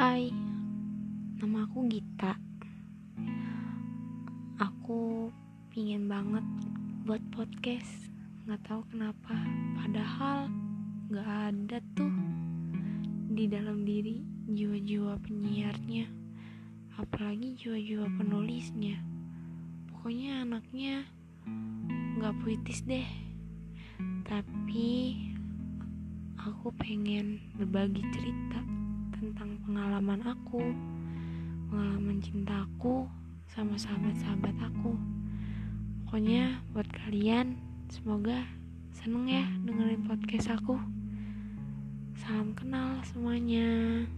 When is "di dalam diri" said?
13.28-14.24